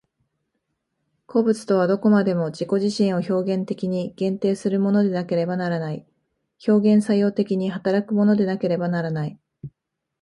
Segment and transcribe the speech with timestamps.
[1.27, 6.07] 個物とはどこまでも自己自身を表現的に限定するものでなければならない、
[6.67, 9.39] 表現作用的に働くものでなければならない。